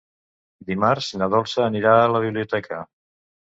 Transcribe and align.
Dimarts 0.71 1.11
na 1.23 1.29
Dolça 1.35 1.63
anirà 1.67 1.95
a 2.07 2.11
la 2.17 2.25
biblioteca. 2.27 2.85